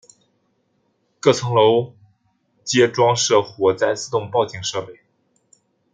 [1.19, 1.93] 各层楼
[2.63, 4.99] 皆装设火灾自动警报设备。